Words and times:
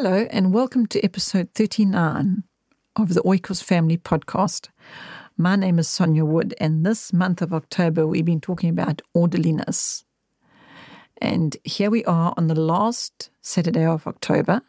Hello, 0.00 0.28
and 0.30 0.54
welcome 0.54 0.86
to 0.86 1.02
episode 1.02 1.48
39 1.56 2.44
of 2.94 3.14
the 3.14 3.20
Oikos 3.22 3.64
Family 3.64 3.96
Podcast. 3.96 4.68
My 5.36 5.56
name 5.56 5.80
is 5.80 5.88
Sonja 5.88 6.24
Wood, 6.24 6.54
and 6.60 6.86
this 6.86 7.12
month 7.12 7.42
of 7.42 7.52
October, 7.52 8.06
we've 8.06 8.24
been 8.24 8.40
talking 8.40 8.70
about 8.70 9.02
orderliness. 9.12 10.04
And 11.20 11.56
here 11.64 11.90
we 11.90 12.04
are 12.04 12.32
on 12.36 12.46
the 12.46 12.54
last 12.54 13.30
Saturday 13.42 13.84
of 13.84 14.06
October, 14.06 14.62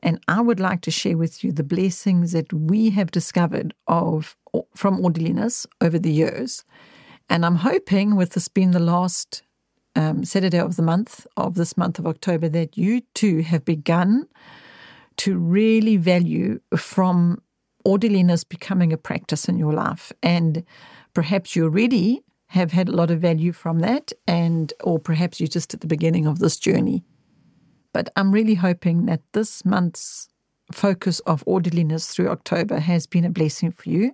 and 0.00 0.20
I 0.28 0.40
would 0.40 0.60
like 0.60 0.82
to 0.82 0.92
share 0.92 1.18
with 1.18 1.42
you 1.42 1.50
the 1.50 1.64
blessings 1.64 2.30
that 2.30 2.52
we 2.52 2.90
have 2.90 3.10
discovered 3.10 3.74
of 3.88 4.36
from 4.76 5.04
orderliness 5.04 5.66
over 5.80 5.98
the 5.98 6.12
years. 6.12 6.62
And 7.28 7.44
I'm 7.44 7.56
hoping, 7.56 8.14
with 8.14 8.30
this 8.34 8.46
being 8.46 8.70
the 8.70 8.78
last 8.78 9.42
um, 9.94 10.24
Saturday 10.24 10.58
of 10.58 10.76
the 10.76 10.82
month, 10.82 11.26
of 11.36 11.54
this 11.54 11.76
month 11.76 11.98
of 11.98 12.06
October, 12.06 12.48
that 12.48 12.76
you 12.76 13.02
too 13.14 13.42
have 13.42 13.64
begun 13.64 14.26
to 15.18 15.36
really 15.36 15.96
value 15.96 16.60
from 16.76 17.42
orderliness 17.84 18.44
becoming 18.44 18.92
a 18.92 18.96
practice 18.96 19.48
in 19.48 19.58
your 19.58 19.72
life. 19.72 20.12
And 20.22 20.64
perhaps 21.14 21.54
you 21.54 21.64
already 21.64 22.22
have 22.48 22.72
had 22.72 22.88
a 22.88 22.92
lot 22.92 23.10
of 23.10 23.20
value 23.20 23.52
from 23.52 23.80
that, 23.80 24.12
and 24.26 24.72
or 24.84 24.98
perhaps 24.98 25.40
you're 25.40 25.48
just 25.48 25.74
at 25.74 25.80
the 25.80 25.86
beginning 25.86 26.26
of 26.26 26.38
this 26.38 26.58
journey. 26.58 27.02
But 27.92 28.10
I'm 28.16 28.32
really 28.32 28.54
hoping 28.54 29.06
that 29.06 29.22
this 29.32 29.64
month's 29.64 30.28
focus 30.70 31.20
of 31.20 31.42
orderliness 31.46 32.08
through 32.08 32.28
October 32.28 32.78
has 32.78 33.06
been 33.06 33.24
a 33.24 33.30
blessing 33.30 33.70
for 33.72 33.88
you 33.88 34.12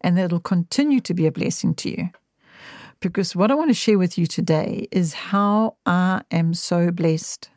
and 0.00 0.16
that 0.16 0.26
it'll 0.26 0.40
continue 0.40 1.00
to 1.00 1.12
be 1.12 1.26
a 1.26 1.32
blessing 1.32 1.74
to 1.74 1.90
you 1.90 2.08
because 3.00 3.34
what 3.34 3.50
I 3.50 3.54
want 3.54 3.70
to 3.70 3.74
share 3.74 3.98
with 3.98 4.18
you 4.18 4.26
today 4.26 4.86
is 4.90 5.14
how 5.14 5.76
I 5.86 6.22
am 6.30 6.54
so 6.54 6.90
blessed. 6.90 7.50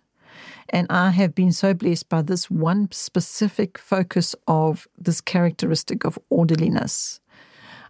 And 0.70 0.88
I 0.90 1.12
have 1.12 1.36
been 1.36 1.52
so 1.52 1.74
blessed 1.74 2.10
by 2.10 2.22
this 2.22 2.50
one 2.50 2.90
specific 2.92 3.78
focus 3.78 4.34
of 4.48 4.88
this 4.98 5.22
characteristic 5.22 6.06
of 6.06 6.18
orderliness. 6.30 7.20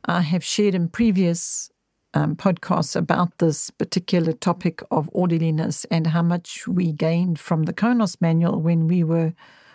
I 0.05 0.21
have 0.21 0.43
shared 0.43 0.75
in 0.75 0.89
previous 0.89 1.71
um, 2.13 2.35
podcasts 2.35 2.95
about 2.95 3.37
this 3.37 3.69
particular 3.69 4.33
topic 4.33 4.81
of 4.91 5.09
orderliness 5.13 5.85
and 5.85 6.07
how 6.07 6.23
much 6.23 6.67
we 6.67 6.91
gained 6.91 7.39
from 7.39 7.63
the 7.63 7.73
Konos 7.73 8.19
manual 8.19 8.59
when 8.59 8.87
we 8.87 9.03
were 9.03 9.33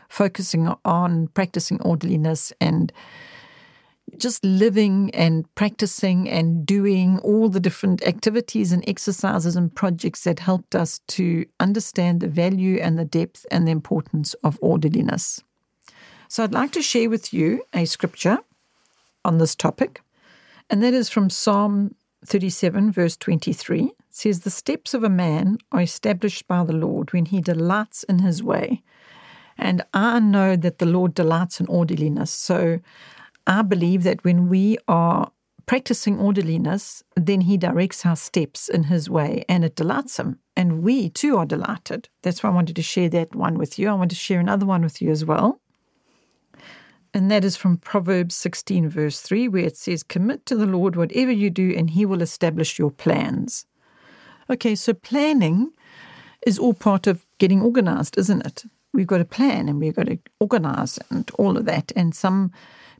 focusing 0.08 0.74
on 0.84 1.28
practicing 1.28 1.80
orderliness 1.82 2.52
and 2.60 2.92
just 4.16 4.44
living 4.44 5.10
and 5.14 5.52
practicing 5.54 6.28
and 6.28 6.64
doing 6.64 7.18
all 7.20 7.48
the 7.48 7.60
different 7.60 8.02
activities 8.06 8.72
and 8.72 8.84
exercises 8.88 9.56
and 9.56 9.74
projects 9.74 10.24
that 10.24 10.40
helped 10.40 10.74
us 10.74 11.00
to 11.08 11.44
understand 11.60 12.20
the 12.20 12.28
value 12.28 12.78
and 12.80 12.98
the 12.98 13.04
depth 13.04 13.44
and 13.50 13.66
the 13.66 13.72
importance 13.72 14.34
of 14.42 14.58
orderliness. 14.62 15.42
So, 16.28 16.44
I'd 16.44 16.52
like 16.52 16.72
to 16.72 16.82
share 16.82 17.08
with 17.08 17.32
you 17.32 17.62
a 17.72 17.84
scripture 17.84 18.38
on 19.24 19.38
this 19.38 19.54
topic, 19.54 20.02
and 20.68 20.82
that 20.82 20.94
is 20.94 21.08
from 21.08 21.30
Psalm 21.30 21.94
37, 22.24 22.92
verse 22.92 23.16
23. 23.16 23.84
It 23.84 23.92
says, 24.10 24.40
The 24.40 24.50
steps 24.50 24.94
of 24.94 25.04
a 25.04 25.08
man 25.08 25.58
are 25.72 25.80
established 25.80 26.46
by 26.46 26.64
the 26.64 26.72
Lord 26.72 27.12
when 27.12 27.26
he 27.26 27.40
delights 27.40 28.02
in 28.04 28.18
his 28.20 28.42
way. 28.42 28.82
And 29.56 29.82
I 29.92 30.20
know 30.20 30.54
that 30.56 30.78
the 30.78 30.86
Lord 30.86 31.14
delights 31.14 31.60
in 31.60 31.66
orderliness. 31.66 32.30
So 32.30 32.80
I 33.48 33.62
believe 33.62 34.02
that 34.02 34.22
when 34.24 34.48
we 34.48 34.76
are 34.86 35.32
practicing 35.64 36.18
orderliness, 36.18 37.02
then 37.16 37.40
He 37.40 37.56
directs 37.56 38.04
our 38.04 38.14
steps 38.16 38.68
in 38.68 38.84
His 38.84 39.08
way 39.08 39.44
and 39.48 39.64
it 39.64 39.74
delights 39.74 40.18
Him. 40.18 40.38
And 40.54 40.82
we 40.82 41.08
too 41.08 41.36
are 41.38 41.46
delighted. 41.46 42.08
That's 42.22 42.42
why 42.42 42.50
I 42.50 42.54
wanted 42.54 42.76
to 42.76 42.82
share 42.82 43.08
that 43.08 43.34
one 43.34 43.56
with 43.58 43.78
you. 43.78 43.88
I 43.88 43.94
want 43.94 44.10
to 44.10 44.16
share 44.16 44.38
another 44.38 44.66
one 44.66 44.82
with 44.82 45.00
you 45.00 45.10
as 45.10 45.24
well. 45.24 45.60
And 47.14 47.30
that 47.30 47.44
is 47.44 47.56
from 47.56 47.78
Proverbs 47.78 48.34
16, 48.34 48.90
verse 48.90 49.20
3, 49.22 49.48
where 49.48 49.64
it 49.64 49.76
says, 49.76 50.02
Commit 50.02 50.44
to 50.46 50.54
the 50.54 50.66
Lord 50.66 50.94
whatever 50.94 51.32
you 51.32 51.48
do, 51.48 51.74
and 51.76 51.90
He 51.90 52.04
will 52.04 52.20
establish 52.20 52.78
your 52.78 52.90
plans. 52.90 53.64
Okay, 54.50 54.74
so 54.74 54.92
planning 54.92 55.70
is 56.46 56.58
all 56.58 56.74
part 56.74 57.06
of 57.06 57.26
getting 57.38 57.62
organized, 57.62 58.18
isn't 58.18 58.46
it? 58.46 58.64
We've 58.92 59.06
got 59.06 59.20
a 59.20 59.26
plan 59.26 59.68
and 59.68 59.78
we've 59.78 59.94
got 59.94 60.06
to 60.06 60.18
organize 60.40 60.98
and 61.10 61.30
all 61.38 61.56
of 61.56 61.64
that. 61.66 61.92
And 61.96 62.14
some 62.14 62.52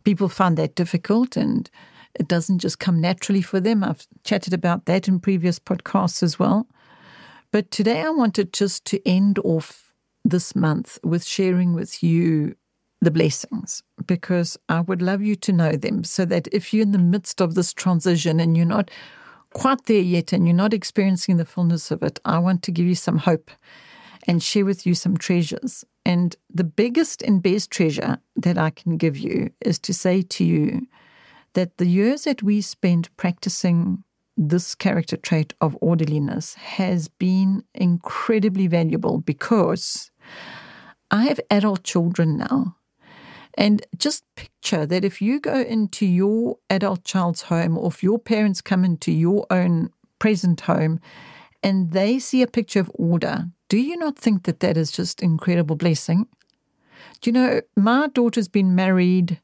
people 0.04 0.28
find 0.28 0.56
that 0.56 0.74
difficult 0.74 1.36
and 1.36 1.70
it 2.14 2.28
doesn't 2.28 2.58
just 2.58 2.78
come 2.78 3.00
naturally 3.00 3.42
for 3.42 3.60
them. 3.60 3.84
I've 3.84 4.06
chatted 4.24 4.52
about 4.52 4.86
that 4.86 5.08
in 5.08 5.20
previous 5.20 5.58
podcasts 5.58 6.22
as 6.22 6.38
well. 6.38 6.66
But 7.50 7.70
today 7.70 8.02
I 8.02 8.10
wanted 8.10 8.52
just 8.52 8.84
to 8.86 9.08
end 9.08 9.38
off 9.44 9.92
this 10.24 10.54
month 10.54 10.98
with 11.02 11.24
sharing 11.24 11.74
with 11.74 12.02
you 12.02 12.54
the 13.00 13.10
blessings 13.10 13.82
because 14.06 14.58
I 14.68 14.80
would 14.80 15.00
love 15.00 15.22
you 15.22 15.36
to 15.36 15.52
know 15.52 15.72
them 15.72 16.04
so 16.04 16.24
that 16.24 16.48
if 16.52 16.74
you're 16.74 16.82
in 16.82 16.92
the 16.92 16.98
midst 16.98 17.40
of 17.40 17.54
this 17.54 17.72
transition 17.72 18.40
and 18.40 18.56
you're 18.56 18.66
not 18.66 18.90
quite 19.54 19.84
there 19.84 20.00
yet 20.00 20.32
and 20.32 20.46
you're 20.46 20.56
not 20.56 20.74
experiencing 20.74 21.36
the 21.36 21.44
fullness 21.44 21.90
of 21.90 22.02
it, 22.02 22.18
I 22.24 22.38
want 22.38 22.62
to 22.64 22.72
give 22.72 22.86
you 22.86 22.96
some 22.96 23.18
hope 23.18 23.50
and 24.26 24.42
share 24.42 24.64
with 24.64 24.84
you 24.84 24.94
some 24.94 25.16
treasures. 25.16 25.84
And 26.08 26.34
the 26.48 26.64
biggest 26.64 27.20
and 27.20 27.42
best 27.42 27.70
treasure 27.70 28.16
that 28.34 28.56
I 28.56 28.70
can 28.70 28.96
give 28.96 29.18
you 29.18 29.50
is 29.60 29.78
to 29.80 29.92
say 29.92 30.22
to 30.22 30.42
you 30.42 30.86
that 31.52 31.76
the 31.76 31.86
years 31.86 32.24
that 32.24 32.42
we 32.42 32.62
spent 32.62 33.14
practicing 33.18 34.04
this 34.34 34.74
character 34.74 35.18
trait 35.18 35.52
of 35.60 35.76
orderliness 35.82 36.54
has 36.54 37.08
been 37.08 37.62
incredibly 37.74 38.68
valuable 38.68 39.18
because 39.18 40.10
I 41.10 41.24
have 41.24 41.40
adult 41.50 41.84
children 41.84 42.38
now. 42.38 42.76
And 43.58 43.84
just 43.98 44.24
picture 44.34 44.86
that 44.86 45.04
if 45.04 45.20
you 45.20 45.40
go 45.40 45.60
into 45.60 46.06
your 46.06 46.56
adult 46.70 47.04
child's 47.04 47.42
home 47.42 47.76
or 47.76 47.88
if 47.88 48.02
your 48.02 48.18
parents 48.18 48.62
come 48.62 48.82
into 48.82 49.12
your 49.12 49.44
own 49.50 49.90
present 50.18 50.62
home 50.62 51.00
and 51.62 51.92
they 51.92 52.18
see 52.18 52.42
a 52.42 52.46
picture 52.46 52.80
of 52.80 52.90
order, 52.94 53.46
do 53.68 53.78
you 53.78 53.96
not 53.96 54.18
think 54.18 54.44
that 54.44 54.60
that 54.60 54.76
is 54.76 54.90
just 54.90 55.22
incredible 55.22 55.76
blessing? 55.76 56.26
Do 57.20 57.30
you 57.30 57.32
know, 57.32 57.60
my 57.76 58.08
daughter's 58.08 58.48
been 58.48 58.74
married 58.74 59.40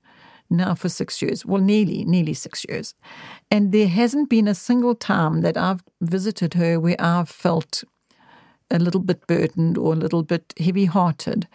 now 0.51 0.75
for 0.75 0.89
six 0.89 1.21
years, 1.21 1.45
well, 1.45 1.61
nearly, 1.61 2.05
nearly 2.05 2.35
six 2.35 2.65
years. 2.69 2.95
And 3.51 3.73
there 3.73 3.89
hasn't 3.89 4.31
been 4.31 4.49
a 4.49 4.55
single 4.55 4.95
time 4.95 5.41
that 5.41 5.57
I've 5.57 5.83
visited 6.01 6.55
her 6.55 6.79
where 6.79 6.97
I've 6.99 7.29
felt 7.29 7.85
a 8.71 8.79
little 8.79 9.01
bit 9.01 9.27
burdened 9.27 9.77
or 9.77 9.93
a 9.93 9.97
little 9.97 10.23
bit 10.23 10.55
heavy 10.59 10.85
hearted 10.87 11.49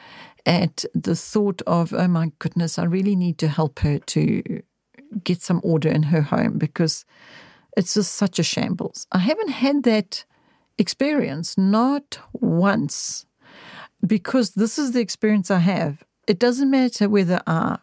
at 0.45 0.85
the 0.93 1.15
thought 1.15 1.61
of, 1.67 1.93
oh 1.93 2.07
my 2.07 2.31
goodness, 2.39 2.79
I 2.79 2.83
really 2.83 3.15
need 3.15 3.37
to 3.39 3.47
help 3.47 3.79
her 3.79 3.99
to 3.99 4.61
get 5.23 5.41
some 5.41 5.61
order 5.63 5.89
in 5.89 6.03
her 6.03 6.21
home 6.21 6.57
because 6.57 7.05
it's 7.75 7.93
just 7.95 8.13
such 8.13 8.39
a 8.39 8.43
shambles. 8.43 9.07
I 9.11 9.19
haven't 9.19 9.49
had 9.49 9.83
that 9.83 10.25
experience, 10.79 11.57
not 11.57 12.19
once, 12.33 13.25
because 14.05 14.51
this 14.51 14.79
is 14.79 14.93
the 14.93 15.01
experience 15.01 15.51
I 15.51 15.59
have. 15.59 16.03
It 16.27 16.39
doesn't 16.39 16.71
matter 16.71 17.09
whether 17.09 17.41
I 17.45 17.77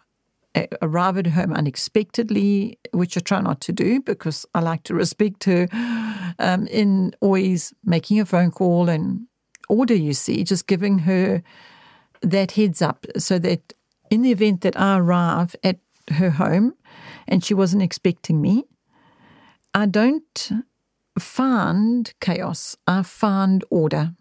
arrive 0.80 1.18
at 1.18 1.26
home 1.28 1.52
unexpectedly, 1.52 2.78
which 2.92 3.16
I 3.16 3.20
try 3.20 3.40
not 3.40 3.60
to 3.62 3.72
do 3.72 4.00
because 4.00 4.46
I 4.54 4.60
like 4.60 4.82
to 4.84 4.94
respect 4.94 5.44
her 5.44 5.68
um, 6.38 6.66
in 6.68 7.14
always 7.20 7.74
making 7.84 8.20
a 8.20 8.24
phone 8.24 8.50
call 8.50 8.88
and 8.88 9.26
order, 9.68 9.94
you 9.94 10.14
see, 10.14 10.44
just 10.44 10.66
giving 10.66 11.00
her 11.00 11.42
that 12.22 12.52
heads 12.52 12.80
up 12.80 13.06
so 13.18 13.38
that 13.38 13.74
in 14.10 14.22
the 14.22 14.32
event 14.32 14.62
that 14.62 14.78
I 14.78 14.98
arrive 14.98 15.54
at 15.62 15.78
her 16.12 16.30
home 16.30 16.74
and 17.28 17.44
she 17.44 17.52
wasn't 17.52 17.82
expecting 17.82 18.40
me, 18.40 18.64
I 19.74 19.86
don't 19.86 20.50
find 21.18 22.12
chaos. 22.20 22.76
I 22.86 23.02
find 23.02 23.64
order. 23.70 24.14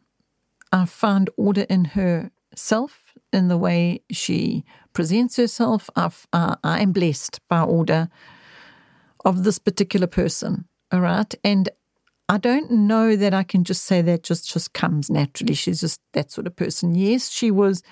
I 0.72 0.86
find 0.86 1.30
order 1.38 1.66
in 1.70 1.86
herself, 1.86 3.14
in 3.32 3.48
the 3.48 3.58
way 3.58 4.02
she 4.12 4.64
presents 4.94 5.38
herself. 5.38 5.90
uh, 5.96 6.10
I 6.34 6.82
am 6.82 6.92
blessed 6.92 7.40
by 7.50 7.62
order 7.62 8.10
of 9.24 9.44
this 9.44 9.60
particular 9.60 10.08
person. 10.08 10.66
All 10.92 11.02
right. 11.02 11.34
And 11.44 11.70
I 12.28 12.38
don't 12.38 12.72
know 12.72 13.16
that 13.16 13.34
I 13.34 13.44
can 13.44 13.64
just 13.64 13.84
say 13.84 14.02
that 14.02 14.24
just, 14.24 14.52
just 14.52 14.74
comes 14.74 15.10
naturally. 15.10 15.54
She's 15.54 15.82
just 15.82 16.02
that 16.14 16.32
sort 16.32 16.48
of 16.48 16.56
person. 16.56 16.96
Yes, 16.96 17.30
she 17.30 17.52
was 17.52 17.84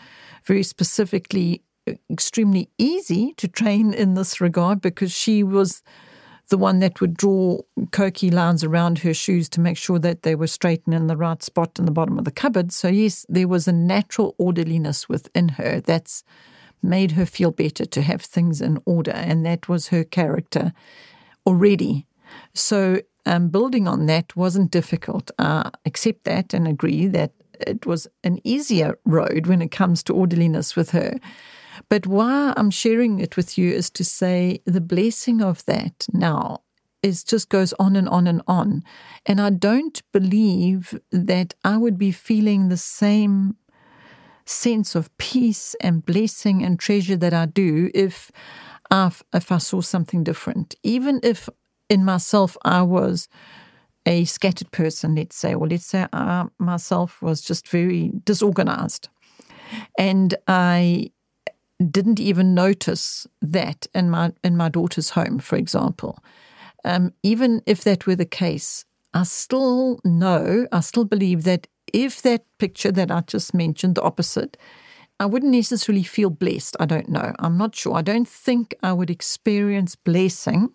very 0.45 0.63
specifically 0.63 1.61
extremely 2.09 2.69
easy 2.77 3.33
to 3.37 3.47
train 3.47 3.93
in 3.93 4.13
this 4.13 4.39
regard 4.39 4.81
because 4.81 5.11
she 5.11 5.43
was 5.43 5.83
the 6.49 6.57
one 6.57 6.79
that 6.79 7.01
would 7.01 7.15
draw 7.15 7.59
koki 7.91 8.29
lines 8.29 8.63
around 8.63 8.99
her 8.99 9.13
shoes 9.13 9.49
to 9.49 9.61
make 9.61 9.77
sure 9.77 9.99
that 9.99 10.23
they 10.23 10.35
were 10.35 10.47
straight 10.47 10.85
and 10.85 10.93
in 10.93 11.07
the 11.07 11.17
right 11.17 11.41
spot 11.41 11.79
in 11.79 11.85
the 11.85 11.91
bottom 11.91 12.17
of 12.17 12.25
the 12.25 12.31
cupboard. 12.31 12.71
So, 12.71 12.87
yes, 12.87 13.25
there 13.29 13.47
was 13.47 13.67
a 13.67 13.71
natural 13.71 14.35
orderliness 14.37 15.07
within 15.07 15.49
her 15.49 15.79
that's 15.79 16.23
made 16.81 17.11
her 17.11 17.25
feel 17.25 17.51
better 17.51 17.85
to 17.85 18.01
have 18.01 18.21
things 18.21 18.61
in 18.61 18.77
order. 18.85 19.11
And 19.11 19.45
that 19.45 19.69
was 19.69 19.87
her 19.87 20.03
character 20.03 20.73
already. 21.45 22.05
So, 22.53 23.01
um, 23.25 23.47
building 23.49 23.87
on 23.87 24.05
that 24.07 24.35
wasn't 24.35 24.71
difficult. 24.71 25.31
Uh, 25.39 25.69
accept 25.85 26.25
that 26.25 26.53
and 26.53 26.67
agree 26.67 27.07
that 27.07 27.31
it 27.61 27.85
was 27.85 28.07
an 28.23 28.39
easier 28.43 28.99
road 29.05 29.47
when 29.47 29.61
it 29.61 29.71
comes 29.71 30.03
to 30.03 30.13
orderliness 30.13 30.75
with 30.75 30.91
her. 30.91 31.19
But 31.89 32.07
why 32.07 32.53
I'm 32.55 32.71
sharing 32.71 33.19
it 33.19 33.37
with 33.37 33.57
you 33.57 33.71
is 33.71 33.89
to 33.91 34.03
say 34.03 34.61
the 34.65 34.81
blessing 34.81 35.41
of 35.41 35.65
that 35.65 36.07
now 36.13 36.61
is 37.01 37.23
just 37.23 37.49
goes 37.49 37.73
on 37.73 37.95
and 37.95 38.07
on 38.07 38.27
and 38.27 38.41
on. 38.47 38.83
And 39.25 39.41
I 39.41 39.49
don't 39.49 40.01
believe 40.11 40.97
that 41.11 41.53
I 41.63 41.77
would 41.77 41.97
be 41.97 42.11
feeling 42.11 42.69
the 42.69 42.77
same 42.77 43.57
sense 44.45 44.95
of 44.95 45.15
peace 45.17 45.75
and 45.81 46.05
blessing 46.05 46.63
and 46.63 46.79
treasure 46.79 47.17
that 47.17 47.33
I 47.33 47.45
do 47.45 47.91
if 47.93 48.31
I, 48.89 49.11
if 49.33 49.51
I 49.51 49.57
saw 49.57 49.81
something 49.81 50.23
different. 50.23 50.75
Even 50.83 51.19
if 51.23 51.49
in 51.89 52.05
myself 52.05 52.57
I 52.63 52.81
was 52.81 53.27
a 54.05 54.25
scattered 54.25 54.71
person, 54.71 55.15
let's 55.15 55.35
say, 55.35 55.53
or 55.53 55.67
let's 55.67 55.85
say 55.85 56.07
I 56.11 56.45
myself 56.57 57.21
was 57.21 57.41
just 57.41 57.67
very 57.67 58.11
disorganized. 58.25 59.09
And 59.97 60.35
I 60.47 61.11
didn't 61.91 62.19
even 62.19 62.53
notice 62.53 63.27
that 63.41 63.87
in 63.93 64.09
my 64.09 64.31
in 64.43 64.57
my 64.57 64.69
daughter's 64.69 65.11
home, 65.11 65.39
for 65.39 65.55
example. 65.55 66.19
Um, 66.85 67.13
even 67.23 67.61
if 67.65 67.83
that 67.83 68.05
were 68.05 68.15
the 68.15 68.25
case, 68.25 68.85
I 69.13 69.23
still 69.23 69.99
know, 70.03 70.67
I 70.71 70.81
still 70.81 71.05
believe 71.05 71.43
that 71.43 71.67
if 71.93 72.21
that 72.23 72.45
picture 72.57 72.91
that 72.91 73.11
I 73.11 73.21
just 73.21 73.53
mentioned, 73.53 73.95
the 73.95 74.01
opposite, 74.01 74.57
I 75.19 75.25
wouldn't 75.25 75.51
necessarily 75.51 76.03
feel 76.03 76.29
blessed. 76.29 76.75
I 76.79 76.85
don't 76.85 77.09
know. 77.09 77.33
I'm 77.39 77.57
not 77.57 77.75
sure. 77.75 77.95
I 77.95 78.01
don't 78.01 78.27
think 78.27 78.75
I 78.83 78.91
would 78.91 79.09
experience 79.09 79.95
blessing 79.95 80.69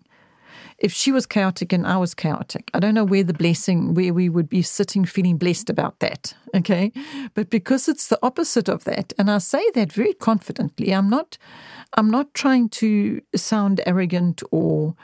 if 0.79 0.93
she 0.93 1.11
was 1.11 1.25
chaotic 1.25 1.73
and 1.73 1.85
I 1.85 1.97
was 1.97 2.13
chaotic. 2.13 2.69
I 2.73 2.79
don't 2.79 2.93
know 2.93 3.03
where 3.03 3.23
the 3.23 3.33
blessing, 3.33 3.93
where 3.93 4.13
we 4.13 4.29
would 4.29 4.49
be 4.49 4.61
sitting 4.61 5.05
feeling 5.05 5.37
blessed 5.37 5.69
about 5.69 5.99
that. 5.99 6.33
Okay. 6.55 6.91
But 7.33 7.49
because 7.49 7.87
it's 7.87 8.07
the 8.07 8.19
opposite 8.23 8.69
of 8.69 8.85
that, 8.85 9.13
and 9.17 9.29
I 9.29 9.39
say 9.39 9.69
that 9.71 9.91
very 9.91 10.13
confidently, 10.13 10.91
I'm 10.93 11.09
not, 11.09 11.37
I'm 11.97 12.09
not 12.09 12.33
trying 12.33 12.69
to 12.69 13.21
sound 13.35 13.81
arrogant 13.85 14.41
or 14.51 14.95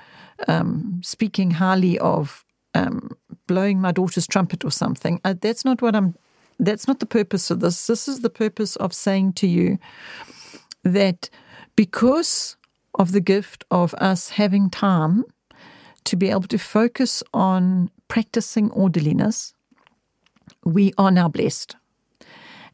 um, 0.48 1.01
speaking 1.04 1.51
highly 1.51 2.00
of 2.00 2.45
um, 2.74 3.12
blowing 3.48 3.80
my 3.80 3.92
daughter's 3.92 4.27
trumpet 4.27 4.63
or 4.63 4.72
something. 4.72 5.19
Uh, 5.24 5.36
that's 5.39 5.66
not 5.66 5.81
what 5.81 5.95
I'm. 5.95 6.16
That's 6.57 6.88
not 6.88 7.01
the 7.01 7.06
purpose 7.06 7.51
of 7.51 7.60
this. 7.60 7.88
This 7.88 8.07
is 8.07 8.22
the 8.22 8.30
purpose 8.30 8.77
of 8.77 8.94
saying 8.94 9.33
to 9.33 9.48
you 9.48 9.77
that 10.83 11.30
because 11.75 12.56
of 12.98 13.12
the 13.12 13.19
gift 13.19 13.66
of 13.69 13.94
us 13.95 14.30
having 14.30 14.69
time 14.69 15.25
to 16.06 16.16
be 16.16 16.30
able 16.30 16.44
to 16.44 16.57
focus 16.57 17.24
on 17.34 17.90
practicing 18.07 18.72
orderliness, 18.72 19.54
we 20.63 20.94
are 20.98 21.12
now 21.12 21.28
blessed. 21.28 21.75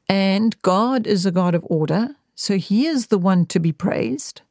And 0.07 0.61
God 0.61 1.07
is 1.07 1.25
a 1.25 1.31
God 1.31 1.55
of 1.55 1.65
order, 1.69 2.15
so 2.35 2.57
He 2.57 2.85
is 2.85 3.07
the 3.07 3.17
one 3.17 3.45
to 3.47 3.59
be 3.59 3.71
praised 3.71 4.41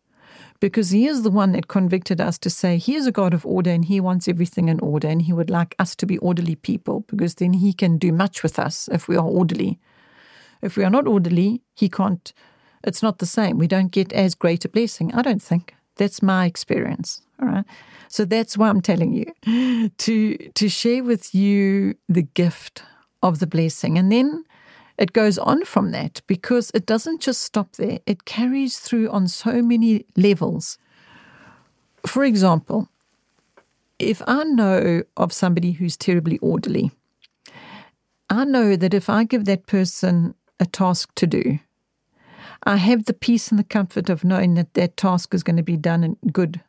because 0.60 0.90
he 0.90 1.06
is 1.06 1.22
the 1.22 1.30
one 1.30 1.52
that 1.52 1.68
convicted 1.68 2.20
us 2.20 2.38
to 2.38 2.50
say 2.50 2.76
he 2.76 2.94
is 2.94 3.06
a 3.06 3.12
God 3.12 3.34
of 3.34 3.46
order 3.46 3.70
and 3.70 3.86
he 3.86 3.98
wants 3.98 4.28
everything 4.28 4.68
in 4.68 4.78
order 4.80 5.08
and 5.08 5.22
he 5.22 5.32
would 5.32 5.50
like 5.50 5.74
us 5.78 5.96
to 5.96 6.06
be 6.06 6.18
orderly 6.18 6.54
people 6.54 7.00
because 7.08 7.36
then 7.36 7.54
he 7.54 7.72
can 7.72 7.96
do 7.96 8.12
much 8.12 8.42
with 8.42 8.58
us 8.58 8.88
if 8.92 9.08
we 9.08 9.16
are 9.16 9.24
orderly. 9.24 9.80
If 10.62 10.76
we 10.76 10.84
are 10.84 10.90
not 10.90 11.08
orderly, 11.08 11.62
he 11.74 11.88
can't, 11.88 12.32
it's 12.84 13.02
not 13.02 13.18
the 13.18 13.26
same. 13.26 13.56
We 13.56 13.66
don't 13.66 13.90
get 13.90 14.12
as 14.12 14.34
great 14.34 14.64
a 14.66 14.68
blessing, 14.68 15.12
I 15.14 15.22
don't 15.22 15.42
think. 15.42 15.74
That's 16.00 16.22
my 16.22 16.46
experience. 16.46 17.20
All 17.42 17.48
right. 17.48 17.64
So 18.08 18.24
that's 18.24 18.56
why 18.56 18.70
I'm 18.70 18.80
telling 18.80 19.12
you 19.12 19.90
to 19.98 20.36
to 20.54 20.68
share 20.70 21.04
with 21.04 21.34
you 21.34 21.94
the 22.08 22.22
gift 22.22 22.82
of 23.22 23.38
the 23.38 23.46
blessing. 23.46 23.98
And 23.98 24.10
then 24.10 24.44
it 24.96 25.12
goes 25.12 25.36
on 25.36 25.66
from 25.66 25.90
that 25.90 26.22
because 26.26 26.70
it 26.72 26.86
doesn't 26.86 27.20
just 27.20 27.42
stop 27.42 27.72
there, 27.76 27.98
it 28.06 28.24
carries 28.24 28.78
through 28.78 29.10
on 29.10 29.28
so 29.28 29.60
many 29.60 30.06
levels. 30.16 30.78
For 32.06 32.24
example, 32.24 32.88
if 33.98 34.22
I 34.26 34.44
know 34.44 35.02
of 35.18 35.34
somebody 35.34 35.72
who's 35.72 35.98
terribly 35.98 36.38
orderly, 36.38 36.92
I 38.30 38.46
know 38.46 38.74
that 38.74 38.94
if 38.94 39.10
I 39.10 39.24
give 39.24 39.44
that 39.44 39.66
person 39.66 40.34
a 40.58 40.64
task 40.64 41.14
to 41.16 41.26
do, 41.26 41.58
I 42.64 42.76
have 42.76 43.06
the 43.06 43.14
peace 43.14 43.50
and 43.50 43.58
the 43.58 43.64
comfort 43.64 44.10
of 44.10 44.24
knowing 44.24 44.54
that 44.54 44.74
that 44.74 44.96
task 44.96 45.34
is 45.34 45.42
going 45.42 45.56
to 45.56 45.62
be 45.62 45.76
done 45.76 46.04
in 46.04 46.16
good, 46.32 46.60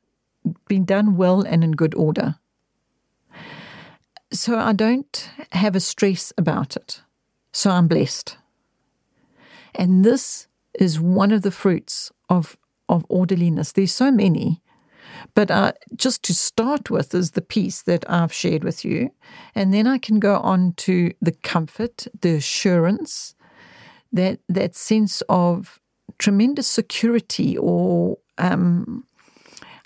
being 0.68 0.86
done 0.86 1.18
well 1.18 1.42
and 1.42 1.64
in 1.64 1.72
good 1.72 1.94
order. 1.96 2.36
So 4.32 4.58
I 4.58 4.72
don't 4.72 5.30
have 5.52 5.76
a 5.76 5.82
stress 5.82 6.32
about 6.38 6.78
it. 6.78 7.02
So 7.52 7.70
I'm 7.72 7.88
blessed. 7.88 8.38
And 9.76 10.06
this 10.06 10.48
is 10.80 11.00
one 11.00 11.32
of 11.32 11.42
the 11.42 11.52
fruits 11.52 12.12
of, 12.30 12.58
of 12.88 13.06
orderliness. 13.10 13.74
There's 13.74 13.92
so 13.92 14.12
many. 14.12 14.62
But 15.36 15.52
uh, 15.52 15.74
just 15.96 16.24
to 16.24 16.34
start 16.34 16.90
with 16.90 17.14
is 17.14 17.32
the 17.32 17.42
piece 17.42 17.82
that 17.84 18.10
I've 18.10 18.34
shared 18.34 18.64
with 18.64 18.86
you. 18.86 19.12
And 19.54 19.74
then 19.74 19.88
I 19.88 19.98
can 19.98 20.20
go 20.20 20.38
on 20.38 20.74
to 20.78 21.14
the 21.22 21.34
comfort, 21.34 22.08
the 22.22 22.36
assurance, 22.36 23.36
that, 24.14 24.40
that 24.48 24.76
sense 24.76 25.22
of 25.28 25.81
tremendous 26.18 26.68
security, 26.68 27.58
or 27.58 28.18
um, 28.38 29.06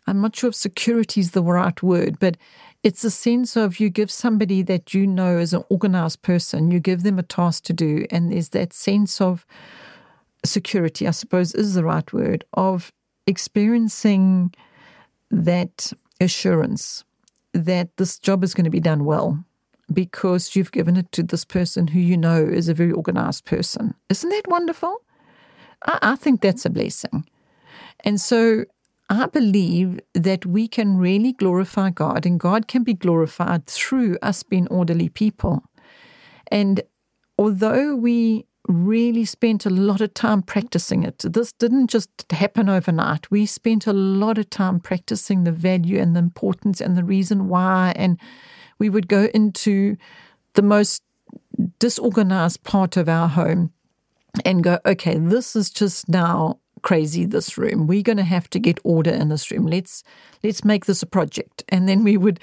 I'm 0.07 0.21
not 0.21 0.35
sure 0.35 0.49
if 0.49 0.55
security 0.55 1.21
is 1.21 1.31
the 1.31 1.43
right 1.43 1.81
word, 1.81 2.19
but 2.19 2.37
it's 2.83 3.03
a 3.03 3.11
sense 3.11 3.55
of 3.55 3.79
you 3.79 3.89
give 3.89 4.11
somebody 4.11 4.61
that 4.61 4.93
you 4.93 5.07
know 5.07 5.37
is 5.37 5.53
an 5.53 5.63
organized 5.69 6.21
person, 6.21 6.69
you 6.69 6.79
give 6.79 7.03
them 7.03 7.17
a 7.17 7.23
task 7.23 7.63
to 7.65 7.73
do, 7.73 8.05
and 8.11 8.31
there's 8.31 8.49
that 8.49 8.73
sense 8.73 9.19
of 9.19 9.45
security, 10.45 11.07
I 11.07 11.11
suppose 11.11 11.55
is 11.55 11.73
the 11.73 11.83
right 11.83 12.11
word, 12.13 12.45
of 12.53 12.91
experiencing 13.25 14.53
that 15.31 15.91
assurance 16.21 17.03
that 17.53 17.95
this 17.97 18.19
job 18.19 18.43
is 18.43 18.53
going 18.53 18.65
to 18.65 18.69
be 18.69 18.79
done 18.79 19.05
well 19.05 19.43
because 19.91 20.55
you've 20.55 20.71
given 20.71 20.97
it 20.97 21.11
to 21.11 21.23
this 21.23 21.45
person 21.45 21.87
who 21.87 21.99
you 21.99 22.17
know 22.17 22.43
is 22.43 22.69
a 22.69 22.73
very 22.73 22.91
organized 22.91 23.45
person. 23.45 23.93
Isn't 24.09 24.29
that 24.29 24.47
wonderful? 24.47 25.01
I, 25.85 25.99
I 26.01 26.15
think 26.15 26.41
that's 26.41 26.65
a 26.65 26.69
blessing. 26.69 27.25
And 28.03 28.19
so 28.19 28.65
I 29.09 29.27
believe 29.27 29.99
that 30.13 30.45
we 30.45 30.67
can 30.67 30.97
really 30.97 31.33
glorify 31.33 31.91
God 31.91 32.25
and 32.25 32.39
God 32.39 32.67
can 32.67 32.83
be 32.83 32.93
glorified 32.93 33.67
through 33.67 34.17
us 34.21 34.43
being 34.43 34.67
orderly 34.67 35.09
people. 35.09 35.63
And 36.47 36.81
although 37.37 37.95
we 37.95 38.45
really 38.67 39.25
spent 39.25 39.65
a 39.65 39.69
lot 39.69 40.01
of 40.01 40.13
time 40.15 40.41
practicing 40.41 41.03
it, 41.03 41.19
this 41.19 41.51
didn't 41.51 41.87
just 41.87 42.09
happen 42.31 42.67
overnight. 42.67 43.29
We 43.29 43.45
spent 43.45 43.85
a 43.85 43.93
lot 43.93 44.39
of 44.39 44.49
time 44.49 44.79
practicing 44.79 45.43
the 45.43 45.51
value 45.51 45.99
and 45.99 46.15
the 46.15 46.19
importance 46.19 46.81
and 46.81 46.97
the 46.97 47.03
reason 47.03 47.47
why. 47.47 47.93
And 47.95 48.19
we 48.79 48.89
would 48.89 49.07
go 49.07 49.29
into 49.35 49.97
the 50.53 50.63
most 50.63 51.03
disorganized 51.79 52.63
part 52.63 52.97
of 52.97 53.07
our 53.07 53.27
home 53.27 53.71
and 54.43 54.63
go, 54.63 54.79
okay, 54.85 55.17
this 55.17 55.55
is 55.55 55.69
just 55.69 56.09
now 56.09 56.59
crazy 56.81 57.25
this 57.25 57.57
room 57.57 57.87
we're 57.87 58.03
going 58.03 58.17
to 58.17 58.21
have 58.23 58.47
to 58.47 58.59
get 58.59 58.77
order 58.83 59.09
in 59.09 59.29
this 59.29 59.49
room 59.49 59.65
let's 59.65 60.03
let's 60.43 60.63
make 60.63 60.85
this 60.85 61.01
a 61.01 61.07
project 61.07 61.63
and 61.69 61.89
then 61.89 62.03
we 62.03 62.15
would 62.15 62.39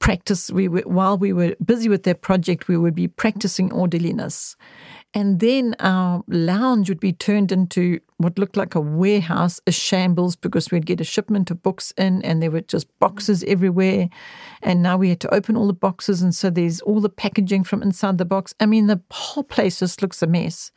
practice 0.00 0.50
we 0.50 0.66
were, 0.66 0.80
while 0.86 1.16
we 1.16 1.32
were 1.32 1.54
busy 1.64 1.88
with 1.88 2.02
that 2.02 2.20
project 2.20 2.66
we 2.66 2.76
would 2.76 2.96
be 2.96 3.06
practicing 3.06 3.70
orderliness 3.72 4.56
and 5.16 5.40
then 5.40 5.74
our 5.80 6.22
lounge 6.28 6.90
would 6.90 7.00
be 7.00 7.14
turned 7.14 7.50
into 7.50 8.00
what 8.18 8.38
looked 8.38 8.54
like 8.54 8.74
a 8.74 8.80
warehouse, 8.80 9.62
a 9.66 9.72
shambles, 9.72 10.36
because 10.36 10.70
we'd 10.70 10.84
get 10.84 11.00
a 11.00 11.04
shipment 11.04 11.50
of 11.50 11.62
books 11.62 11.90
in 11.96 12.20
and 12.20 12.42
there 12.42 12.50
were 12.50 12.60
just 12.60 12.86
boxes 12.98 13.42
everywhere. 13.44 14.10
And 14.62 14.82
now 14.82 14.98
we 14.98 15.08
had 15.08 15.20
to 15.20 15.34
open 15.34 15.56
all 15.56 15.68
the 15.68 15.72
boxes. 15.72 16.20
And 16.20 16.34
so 16.34 16.50
there's 16.50 16.82
all 16.82 17.00
the 17.00 17.08
packaging 17.08 17.64
from 17.64 17.82
inside 17.82 18.18
the 18.18 18.26
box. 18.26 18.54
I 18.60 18.66
mean, 18.66 18.88
the 18.88 19.00
whole 19.10 19.42
place 19.42 19.78
just 19.78 20.02
looks 20.02 20.22
a 20.22 20.26
mess. 20.26 20.70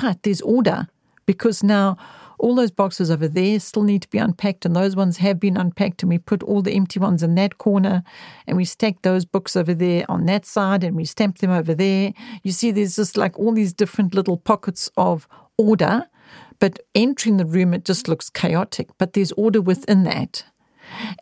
But 0.00 0.22
there's 0.22 0.40
order 0.40 0.88
because 1.26 1.62
now 1.62 1.96
all 2.38 2.54
those 2.54 2.70
boxes 2.70 3.10
over 3.10 3.26
there 3.26 3.58
still 3.58 3.82
need 3.82 4.02
to 4.02 4.10
be 4.10 4.18
unpacked, 4.18 4.64
and 4.64 4.74
those 4.74 4.94
ones 4.94 5.16
have 5.18 5.40
been 5.40 5.56
unpacked, 5.56 6.02
and 6.02 6.10
we 6.10 6.18
put 6.18 6.42
all 6.42 6.62
the 6.62 6.72
empty 6.72 7.00
ones 7.00 7.22
in 7.22 7.34
that 7.34 7.58
corner, 7.58 8.02
and 8.46 8.56
we 8.56 8.64
stack 8.64 9.02
those 9.02 9.24
books 9.24 9.56
over 9.56 9.74
there 9.74 10.04
on 10.08 10.26
that 10.26 10.46
side, 10.46 10.84
and 10.84 10.96
we 10.96 11.04
stamp 11.04 11.38
them 11.38 11.50
over 11.50 11.74
there. 11.74 12.12
You 12.44 12.52
see, 12.52 12.70
there's 12.70 12.96
just 12.96 13.16
like 13.16 13.38
all 13.38 13.52
these 13.52 13.72
different 13.72 14.14
little 14.14 14.36
pockets 14.36 14.88
of 14.96 15.26
order, 15.56 16.06
but 16.60 16.78
entering 16.94 17.38
the 17.38 17.46
room, 17.46 17.74
it 17.74 17.84
just 17.84 18.08
looks 18.08 18.30
chaotic, 18.30 18.90
but 18.98 19.12
there's 19.14 19.32
order 19.32 19.60
within 19.60 20.04
that. 20.04 20.44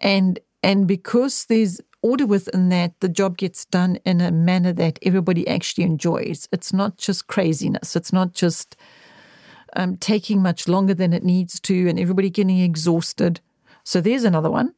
And 0.01 0.39
and 0.63 0.87
because 0.87 1.47
there's 1.47 1.81
order 2.09 2.27
within 2.27 2.69
that, 2.71 2.93
the 3.01 3.09
job 3.21 3.33
gets 3.37 3.65
done 3.79 3.99
in 4.05 4.21
a 4.21 4.31
manner 4.31 4.73
that 4.75 4.99
everybody 5.03 5.43
actually 5.57 5.85
enjoys. 5.85 6.49
It's 6.53 6.73
not 6.73 6.93
just 7.07 7.27
craziness. 7.27 7.97
It's 7.97 8.13
not 8.13 8.33
just 8.43 8.77
um, 9.81 9.97
taking 9.97 10.43
much 10.43 10.69
longer 10.69 10.95
than 10.95 11.13
it 11.13 11.25
needs 11.25 11.61
to, 11.61 11.89
and 11.89 11.99
everybody 11.99 12.31
getting 12.31 12.61
exhausted. 12.61 13.41
So 13.85 14.01
there's 14.01 14.25
another 14.25 14.51
one. 14.51 14.75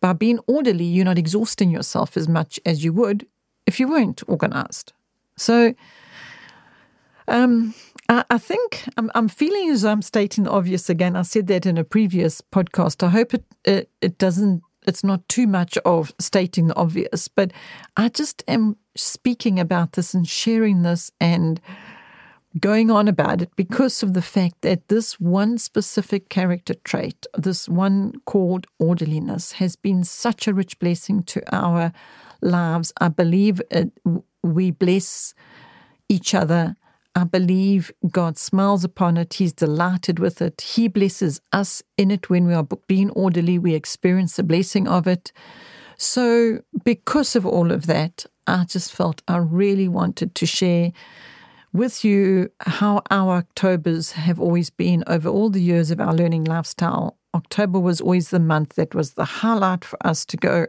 By 0.00 0.12
being 0.14 0.40
orderly, 0.46 0.84
you're 0.84 1.10
not 1.10 1.18
exhausting 1.18 1.70
yourself 1.70 2.16
as 2.16 2.28
much 2.28 2.60
as 2.64 2.84
you 2.84 2.92
would 2.92 3.26
if 3.66 3.80
you 3.80 3.88
weren't 3.88 4.22
organized. 4.26 4.92
So 5.36 5.74
Um, 7.28 7.74
I, 8.08 8.24
I 8.30 8.38
think 8.38 8.88
I'm, 8.96 9.10
I'm, 9.14 9.28
feeling 9.28 9.68
as 9.70 9.84
I'm 9.84 10.02
stating 10.02 10.44
the 10.44 10.50
obvious 10.50 10.88
again. 10.88 11.14
I 11.14 11.24
said 11.24 11.46
that 11.48 11.66
in 11.66 11.76
a 11.78 11.84
previous 11.84 12.40
podcast. 12.40 13.02
I 13.02 13.10
hope 13.10 13.34
it, 13.34 13.44
it, 13.64 13.90
it 14.00 14.16
doesn't, 14.16 14.62
it's 14.88 15.04
not 15.04 15.28
too 15.28 15.46
much 15.46 15.76
of 15.84 16.12
stating 16.18 16.66
the 16.68 16.76
obvious, 16.76 17.28
but 17.28 17.52
I 17.96 18.08
just 18.08 18.42
am 18.48 18.76
speaking 18.96 19.60
about 19.60 19.92
this 19.92 20.14
and 20.14 20.26
sharing 20.26 20.82
this 20.82 21.10
and 21.20 21.60
going 22.58 22.90
on 22.90 23.06
about 23.06 23.42
it 23.42 23.54
because 23.56 24.02
of 24.02 24.14
the 24.14 24.22
fact 24.22 24.62
that 24.62 24.88
this 24.88 25.20
one 25.20 25.58
specific 25.58 26.28
character 26.28 26.74
trait, 26.84 27.26
this 27.36 27.68
one 27.68 28.14
called 28.24 28.66
orderliness, 28.78 29.52
has 29.52 29.76
been 29.76 30.02
such 30.02 30.48
a 30.48 30.54
rich 30.54 30.78
blessing 30.78 31.22
to 31.24 31.42
our 31.54 31.92
lives. 32.40 32.92
I 33.00 33.08
believe 33.08 33.60
it, 33.70 33.92
we 34.42 34.70
bless 34.70 35.34
each 36.08 36.34
other. 36.34 36.74
I 37.18 37.24
believe 37.24 37.90
God 38.12 38.38
smiles 38.38 38.84
upon 38.84 39.16
it. 39.16 39.34
He's 39.34 39.52
delighted 39.52 40.20
with 40.20 40.40
it. 40.40 40.60
He 40.60 40.86
blesses 40.86 41.40
us 41.52 41.82
in 41.96 42.12
it 42.12 42.30
when 42.30 42.46
we 42.46 42.54
are 42.54 42.62
being 42.86 43.10
orderly. 43.10 43.58
We 43.58 43.74
experience 43.74 44.36
the 44.36 44.44
blessing 44.44 44.86
of 44.86 45.08
it. 45.08 45.32
So, 45.96 46.60
because 46.84 47.34
of 47.34 47.44
all 47.44 47.72
of 47.72 47.86
that, 47.86 48.24
I 48.46 48.64
just 48.66 48.92
felt 48.92 49.22
I 49.26 49.38
really 49.38 49.88
wanted 49.88 50.36
to 50.36 50.46
share 50.46 50.92
with 51.72 52.04
you 52.04 52.50
how 52.60 53.02
our 53.10 53.38
Octobers 53.38 54.12
have 54.12 54.40
always 54.40 54.70
been 54.70 55.02
over 55.08 55.28
all 55.28 55.50
the 55.50 55.60
years 55.60 55.90
of 55.90 56.00
our 56.00 56.14
learning 56.14 56.44
lifestyle. 56.44 57.18
October 57.34 57.80
was 57.80 58.00
always 58.00 58.30
the 58.30 58.38
month 58.38 58.76
that 58.76 58.94
was 58.94 59.14
the 59.14 59.24
highlight 59.24 59.84
for 59.84 59.98
us 60.06 60.24
to 60.26 60.36
go, 60.36 60.68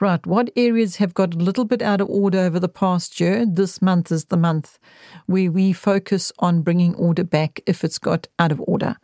right, 0.00 0.24
what 0.26 0.50
areas 0.56 0.96
have 0.96 1.14
got 1.14 1.34
a 1.34 1.38
little 1.38 1.64
bit 1.64 1.82
out 1.82 2.00
of 2.00 2.08
order 2.08 2.38
over 2.38 2.58
the 2.58 2.68
past 2.68 3.20
year? 3.20 3.46
This 3.46 3.80
month 3.80 4.10
is 4.10 4.26
the 4.26 4.36
month 4.36 4.78
where 5.26 5.50
we 5.50 5.72
focus 5.72 6.32
on 6.38 6.62
bringing 6.62 6.94
order 6.96 7.24
back 7.24 7.60
if 7.66 7.84
it's 7.84 7.98
got 7.98 8.26
out 8.38 8.52
of 8.52 8.60
order. 8.66 8.96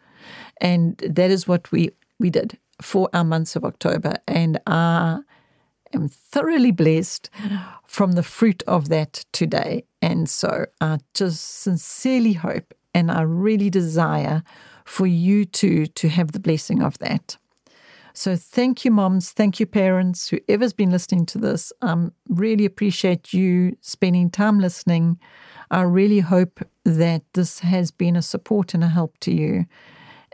And 0.61 0.99
that 0.99 1.31
is 1.31 1.49
what 1.49 1.71
we, 1.73 1.91
we 2.19 2.31
did 2.31 2.59
for 2.81 3.09
our 3.13 3.25
months 3.25 3.57
of 3.57 3.65
October. 3.65 4.15
And 4.27 4.59
I 4.67 5.21
am 5.93 6.09
thoroughly 6.09 6.71
blessed 6.71 7.31
from 7.87 8.13
the 8.13 8.23
fruit 8.23 8.63
of 8.67 8.89
that 8.89 9.25
today. 9.33 9.85
And 10.03 10.29
so 10.29 10.67
I 10.81 10.99
just 11.15 11.61
sincerely 11.63 12.35
hope 12.35 12.75
and 12.95 13.11
I 13.11 13.23
really 13.23 13.71
desire 13.71 14.43
for 14.85 15.07
you 15.07 15.45
to 15.45 15.87
to 15.87 16.09
have 16.09 16.33
the 16.33 16.41
blessing 16.41 16.83
of 16.83 16.99
that. 16.99 17.37
So 18.21 18.37
thank 18.37 18.85
you, 18.85 18.91
moms. 18.91 19.33
Thank 19.33 19.61
you, 19.61 19.65
parents. 19.65 20.29
Whoever's 20.29 20.75
been 20.75 20.91
listening 20.91 21.25
to 21.25 21.39
this, 21.39 21.73
I 21.81 21.93
um, 21.93 22.13
really 22.29 22.67
appreciate 22.67 23.33
you 23.33 23.79
spending 23.81 24.29
time 24.29 24.59
listening. 24.59 25.19
I 25.71 25.81
really 25.81 26.19
hope 26.21 26.61
that 26.85 27.23
this 27.33 27.61
has 27.61 27.91
been 27.91 28.17
a 28.17 28.21
support 28.21 28.75
and 28.75 28.85
a 28.85 28.89
help 28.89 29.17
to 29.21 29.33
you. 29.33 29.65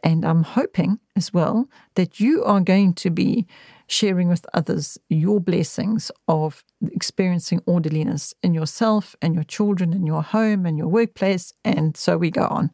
And 0.03 0.25
I'm 0.25 0.43
hoping 0.43 0.99
as 1.15 1.33
well 1.33 1.69
that 1.95 2.19
you 2.19 2.43
are 2.43 2.59
going 2.59 2.93
to 2.95 3.09
be 3.09 3.47
sharing 3.87 4.27
with 4.27 4.45
others 4.53 4.99
your 5.09 5.39
blessings 5.39 6.11
of 6.27 6.65
experiencing 6.91 7.61
orderliness 7.67 8.35
in 8.43 8.53
yourself 8.53 9.15
and 9.23 9.33
your 9.33 9.45
children 9.45 9.93
and 9.93 10.09
your 10.09 10.25
home 10.25 10.67
and 10.67 10.77
your 10.77 10.89
workplace. 10.89 11.53
And 11.65 11.97
so 11.97 12.19
we 12.19 12.33
go 12.33 12.49
on. 12.49 12.73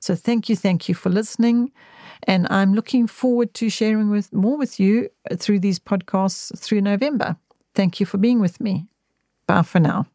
So 0.00 0.14
thank 0.14 0.50
you, 0.50 0.56
thank 0.56 0.86
you 0.86 0.94
for 0.94 1.08
listening. 1.08 1.72
And 2.26 2.46
I'm 2.50 2.74
looking 2.74 3.06
forward 3.06 3.54
to 3.54 3.68
sharing 3.68 4.10
with 4.10 4.32
more 4.32 4.56
with 4.56 4.80
you 4.80 5.10
uh, 5.30 5.36
through 5.36 5.60
these 5.60 5.78
podcasts 5.78 6.58
through 6.58 6.80
November. 6.80 7.36
Thank 7.74 8.00
you 8.00 8.06
for 8.06 8.18
being 8.18 8.40
with 8.40 8.60
me. 8.60 8.86
Bye 9.46 9.62
for 9.62 9.80
now. 9.80 10.06